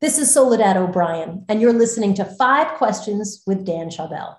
[0.00, 4.34] This is Soledad O'Brien, and you're listening to Five Questions with Dan Schawbel.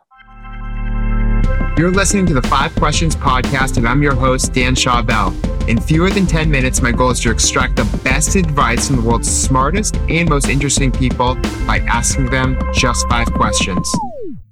[1.77, 5.69] You're listening to the Five Questions podcast, and I'm your host, Dan Schawbel.
[5.69, 9.01] In fewer than 10 minutes, my goal is to extract the best advice from the
[9.03, 11.35] world's smartest and most interesting people
[11.67, 13.87] by asking them just five questions.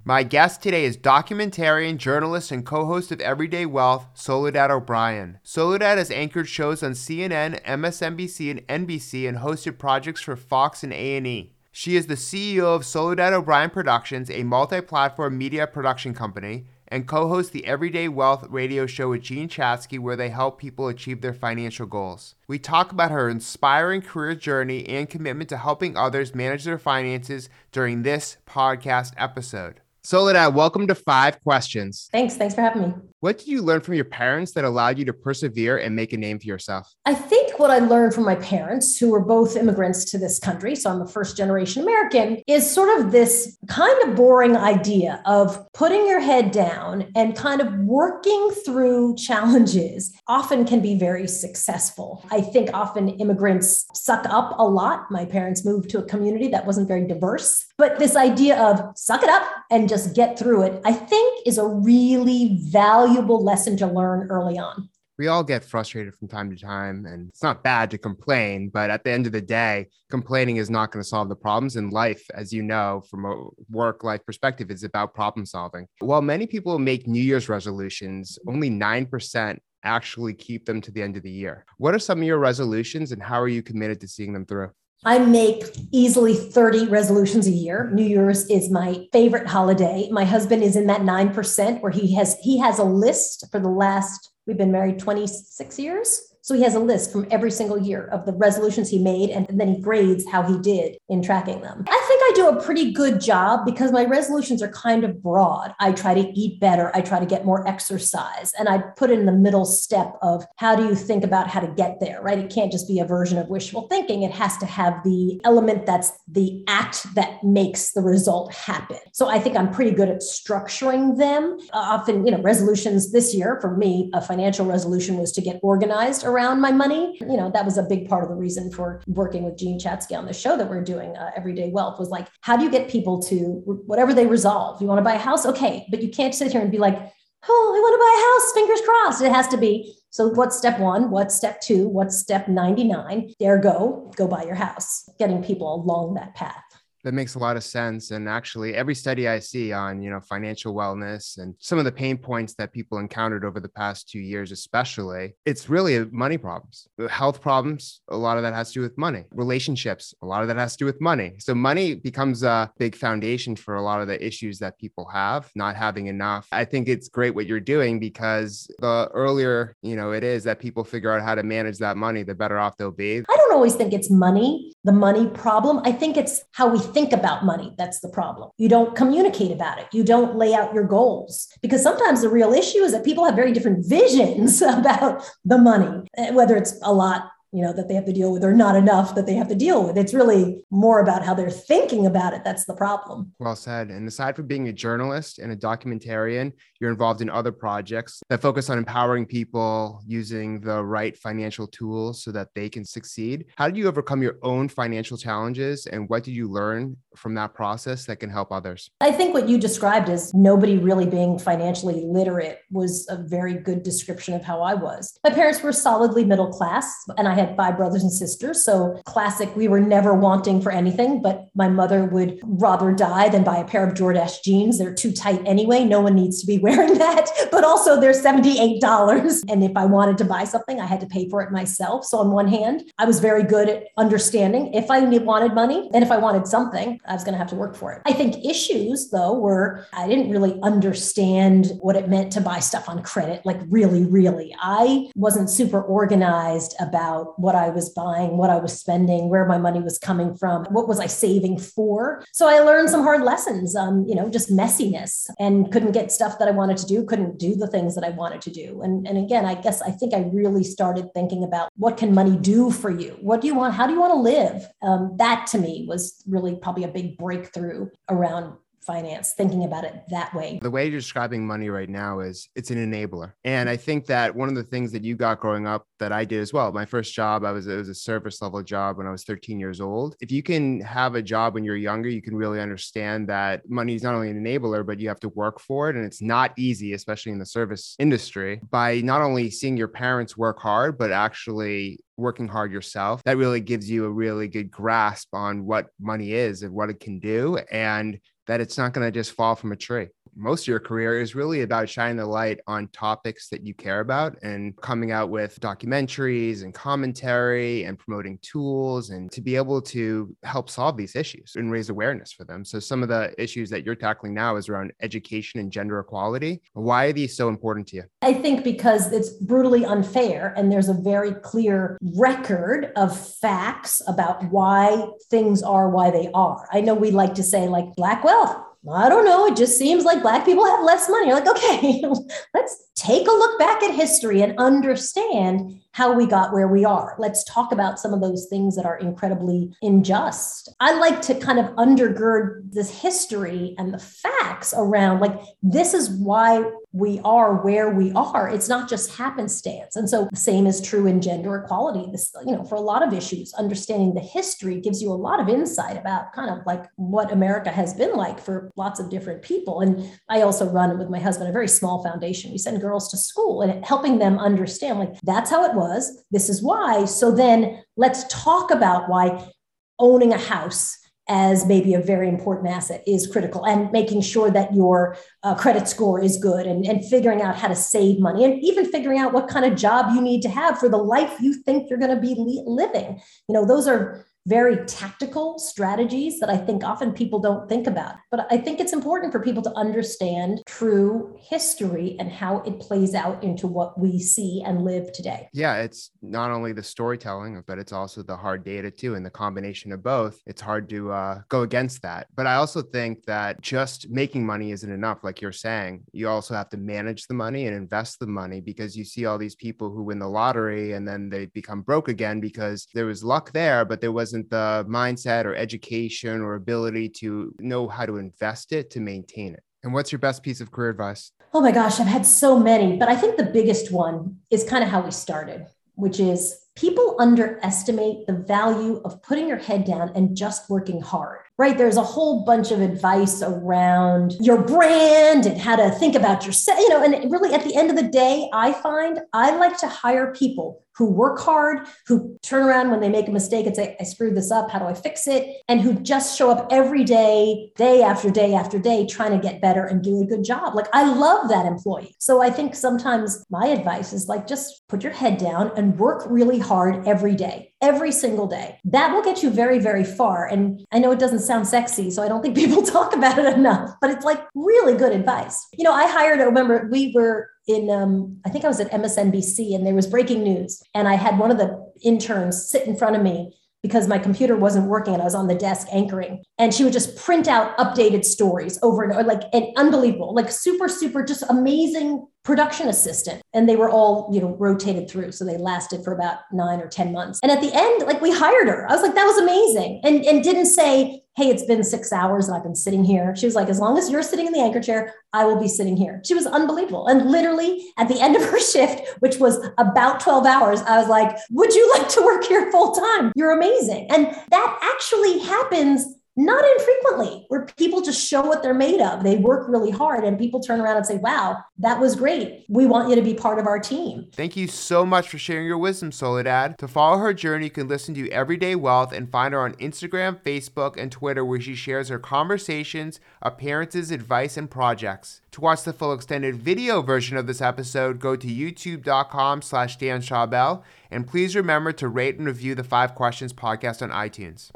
[0.10, 5.38] My guest today is documentarian, journalist, and co-host of Everyday Wealth, Soledad O'Brien.
[5.44, 10.92] Soledad has anchored shows on CNN, MSNBC, and NBC, and hosted projects for Fox and
[10.94, 11.54] A&E.
[11.72, 17.52] She is the CEO of Soledad O'Brien Productions, a multi-platform media production company, and co-hosts
[17.52, 21.86] the Everyday Wealth radio show with Jean Chatzky, where they help people achieve their financial
[21.86, 22.34] goals.
[22.48, 27.48] We talk about her inspiring career journey and commitment to helping others manage their finances
[27.72, 29.82] during this podcast episode.
[30.10, 32.10] Soledad, welcome to Five Questions.
[32.12, 32.36] Thanks.
[32.36, 32.94] Thanks for having me.
[33.22, 36.18] What did you learn from your parents that allowed you to persevere and make a
[36.18, 36.96] name for yourself?
[37.06, 40.74] I think what I learned from my parents, who were both immigrants to this country,
[40.74, 45.68] so I'm a first generation American, is sort of this kind of boring idea of
[45.74, 52.26] putting your head down and kind of working through challenges often can be very successful.
[52.32, 55.12] I think often immigrants suck up a lot.
[55.12, 57.66] My parents moved to a community that wasn't very diverse.
[57.78, 61.58] But this idea of suck it up and just get through it, I think is
[61.58, 64.90] a really valuable lesson to learn early on.
[65.18, 68.90] We all get frustrated from time to time, and it's not bad to complain, but
[68.90, 71.90] at the end of the day, complaining is not going to solve the problems in
[71.90, 72.24] life.
[72.34, 73.36] As you know, from a
[73.70, 75.88] work life perspective, is about problem solving.
[76.00, 81.18] While many people make New Year's resolutions, only 9% actually keep them to the end
[81.18, 81.66] of the year.
[81.78, 84.72] What are some of your resolutions, and how are you committed to seeing them through?
[85.06, 87.90] I make easily 30 resolutions a year.
[87.94, 90.10] New Year's is my favorite holiday.
[90.12, 93.70] My husband is in that 9% where he has he has a list for the
[93.70, 98.08] last we've been married 26 years so he has a list from every single year
[98.08, 101.86] of the resolutions he made, and then he grades how he did in tracking them.
[101.88, 105.76] I think I do a pretty good job because my resolutions are kind of broad.
[105.80, 109.28] I try to eat better, I try to get more exercise, and I put in
[109.28, 112.40] the middle step of how do you think about how to get there, right?
[112.40, 115.86] It can't just be a version of wishful thinking, it has to have the element
[115.86, 118.98] that's the act that makes the result happen.
[119.14, 121.60] So I think I'm pretty good at structuring them.
[121.72, 125.60] Uh, often, you know, resolutions this year for me, a financial resolution was to get
[125.62, 127.18] organized around around my money.
[127.20, 130.18] You know, that was a big part of the reason for working with Jean Chatzky
[130.18, 132.90] on the show that we're doing, uh, Everyday Wealth, was like, how do you get
[132.90, 134.82] people to whatever they resolve?
[134.82, 135.46] You want to buy a house?
[135.46, 135.86] Okay.
[135.92, 138.54] But you can't sit here and be like, oh, I want to buy a house,
[138.54, 139.22] fingers crossed.
[139.22, 139.96] It has to be.
[140.12, 141.12] So, what's step one?
[141.12, 141.88] What's step two?
[141.88, 143.34] What's step 99?
[143.40, 146.64] There go, go buy your house, getting people along that path
[147.10, 150.20] that makes a lot of sense and actually every study i see on you know
[150.20, 154.20] financial wellness and some of the pain points that people encountered over the past two
[154.20, 156.88] years especially it's really uh, money problems.
[157.02, 159.24] Uh, health problems a lot of that has to do with money.
[159.32, 161.34] Relationships a lot of that has to do with money.
[161.40, 165.50] So money becomes a big foundation for a lot of the issues that people have
[165.56, 166.48] not having enough.
[166.52, 170.60] I think it's great what you're doing because the earlier you know it is that
[170.60, 173.20] people figure out how to manage that money the better off they'll be.
[173.20, 175.82] I don't always think it's money the money problem.
[175.84, 178.50] I think it's how we think about money that's the problem.
[178.58, 179.88] You don't communicate about it.
[179.94, 183.36] You don't lay out your goals because sometimes the real issue is that people have
[183.36, 187.96] very different visions about the money, eh, whether it's a lot you know that they
[187.96, 189.98] have to deal with or not enough that they have to deal with.
[189.98, 193.34] It's really more about how they're thinking about it that's the problem.
[193.40, 193.90] Well said.
[193.90, 198.42] And aside from being a journalist and a documentarian you're involved in other projects that
[198.42, 203.46] focus on empowering people using the right financial tools so that they can succeed.
[203.58, 207.54] How did you overcome your own financial challenges and what did you learn from that
[207.54, 208.90] process that can help others?
[209.02, 213.84] I think what you described as nobody really being financially literate was a very good
[213.84, 215.20] description of how i was.
[215.24, 218.64] My parents were solidly middle class and i had five brothers and sisters.
[218.64, 223.44] So classic, we were never wanting for anything, but my mother would rather die than
[223.44, 224.78] buy a pair of Jordache jeans.
[224.78, 225.84] They're too tight anyway.
[225.84, 227.30] No one needs to be wearing that.
[227.52, 229.44] But also they're $78.
[229.50, 232.06] And if I wanted to buy something, I had to pay for it myself.
[232.06, 236.04] So on one hand, I was very good at understanding if I wanted money and
[236.04, 238.02] if I wanted something, I was going to have to work for it.
[238.06, 242.90] I think issues though were I didn't really understand what it meant to buy stuff
[242.90, 244.56] on credit, like really, really.
[244.60, 249.58] I wasn't super organized about what I was buying, what I was spending, where my
[249.58, 252.24] money was coming from, what was I saving for.
[252.34, 256.40] So I learned some hard lessons, um, you know, just messiness and couldn't get stuff
[256.40, 258.82] that I wanted to do, couldn't do the things that I wanted to do.
[258.82, 262.38] And, and again, I guess I think I really started thinking about what can money
[262.38, 263.18] do for you?
[263.22, 263.74] What do you want?
[263.74, 264.68] How do you want to live?
[264.82, 270.04] Um, that to me was really probably a big breakthrough around finance, thinking about it
[270.10, 270.60] that way.
[270.62, 273.34] The way you're describing money right now is it's an enabler.
[273.44, 276.26] And I think that one of the things that you got growing up that I
[276.26, 279.08] did as well, my first job, I was it was a service level job when
[279.08, 280.16] I was 13 years old.
[280.20, 283.96] If you can have a job when you're younger, you can really understand that money
[283.96, 285.96] is not only an enabler, but you have to work for it.
[285.96, 290.38] And it's not easy, especially in the service industry, by not only seeing your parents
[290.38, 293.24] work hard, but actually working hard yourself.
[293.24, 297.00] That really gives you a really good grasp on what money is and what it
[297.00, 297.58] can do.
[297.72, 300.08] And that it's not going to just fall from a tree
[300.40, 304.00] most of your career is really about shining the light on topics that you care
[304.00, 309.82] about and coming out with documentaries and commentary and promoting tools and to be able
[309.82, 312.64] to help solve these issues and raise awareness for them.
[312.64, 316.62] So, some of the issues that you're tackling now is around education and gender equality.
[316.74, 318.04] Why are these so important to you?
[318.22, 324.44] I think because it's brutally unfair and there's a very clear record of facts about
[324.52, 326.68] why things are why they are.
[326.72, 329.46] I know we like to say, like, black wealth I don't know.
[329.48, 331.28] It just seems like Black people have less money.
[331.28, 332.02] You're like, okay,
[332.54, 337.16] let's take a look back at history and understand how we got where we are.
[337.18, 340.70] Let's talk about some of those things that are incredibly unjust.
[340.80, 346.10] I like to kind of undergird this history and the facts around like, this is
[346.10, 348.50] why we are where we are.
[348.50, 349.96] It's not just happenstance.
[349.96, 352.10] And so the same is true in gender equality.
[352.12, 355.40] This, you know, for a lot of issues, understanding the history gives you a lot
[355.40, 359.42] of insight about kind of like what America has been like for lots of different
[359.42, 359.82] people.
[359.82, 362.52] And I also run with my husband a very small foundation.
[362.52, 366.24] We send girls to school and helping them understand like that's how it was.
[366.32, 367.06] This is why.
[367.06, 369.52] So then let's talk about why
[370.00, 370.98] owning a house
[371.30, 375.88] as maybe a very important asset is critical and making sure that your uh, credit
[375.88, 379.32] score is good and, and figuring out how to save money and even figuring out
[379.32, 382.14] what kind of job you need to have for the life you think you're going
[382.14, 387.40] to be living you know those are very tactical strategies that I think often people
[387.40, 388.16] don't think about.
[388.32, 393.14] But I think it's important for people to understand true history and how it plays
[393.14, 395.50] out into what we see and live today.
[395.54, 399.14] Yeah, it's not only the storytelling, but it's also the hard data too.
[399.14, 402.28] And the combination of both, it's hard to uh, go against that.
[402.36, 405.20] But I also think that just making money isn't enough.
[405.24, 408.98] Like you're saying, you also have to manage the money and invest the money because
[408.98, 412.40] you see all these people who win the lottery and then they become broke again
[412.40, 417.10] because there was luck there, but there wasn't isn't the mindset or education or ability
[417.10, 419.64] to know how to invest it to maintain it.
[419.84, 421.32] And what's your best piece of career advice?
[421.54, 424.84] Oh my gosh, I've had so many, but I think the biggest one is kind
[424.84, 425.66] of how we started,
[425.96, 431.40] which is people underestimate the value of putting your head down and just working hard
[431.60, 431.78] right?
[431.78, 436.80] There's a whole bunch of advice around your brand and how to think about yourself,
[436.80, 439.88] you know, and really at the end of the day, I find I like to
[439.88, 443.96] hire people who work hard, who turn around when they make a mistake and say,
[444.00, 444.70] I screwed this up.
[444.70, 445.56] How do I fix it?
[445.70, 449.62] And who just show up every day, day after day after day, trying to get
[449.62, 450.76] better and do a good job.
[450.76, 452.16] Like, I love that employee.
[452.20, 456.26] So I think sometimes my advice is like, just put your head down and work
[456.30, 458.80] really hard every day, every single day.
[458.86, 460.48] That will get you very, very far.
[460.48, 463.54] And I know it doesn't sound sexy, so I don't think people talk about it
[463.54, 465.68] enough, but it's like really good advice.
[465.74, 468.92] You know, I hired, I remember we were in, um, I think I was at
[468.92, 470.82] MSNBC and there was breaking news.
[470.94, 474.58] And I had one of the interns sit in front of me because my computer
[474.58, 476.44] wasn't working and I was on the desk anchoring.
[476.58, 480.52] And she would just print out updated stories over and over, like and unbelievable, like
[480.52, 483.42] super, super, just amazing production assistant.
[483.54, 485.32] And they were all you know rotated through.
[485.32, 487.40] So they lasted for about nine or ten months.
[487.42, 488.90] And at the end like we hired her.
[488.90, 490.02] I was like that was amazing.
[490.04, 493.34] And and didn't say hey it's been six hours and i've been sitting here.
[493.34, 495.70] She was like as long as you're sitting in the anchor chair i will be
[495.70, 496.22] sitting here.
[496.26, 497.08] She was unbelievable.
[497.08, 501.08] And literally at the end of her shift which was about 12 hours i was
[501.08, 503.32] like would you like to work here full time?
[503.36, 504.12] You're amazing.
[504.12, 509.24] And that actually happens not infrequently where people just show what they're made of.
[509.24, 512.66] They work really hard and people turn around and say, wow, that was great.
[512.70, 514.28] We want you to be part of our team.
[514.34, 516.78] Thank you so much for sharing your wisdom, Soledad.
[516.80, 520.42] To follow her journey, you can listen to Everyday Wealth and find her on Instagram,
[520.42, 525.42] Facebook, and Twitter, where she shares her conversations, appearances, advice, and projects.
[525.52, 530.22] To watch the full extended video version of this episode, go to youtube.com slash Dan
[530.22, 534.72] Schawbel, and please remember to rate and review the Five Questions podcast on iTunes.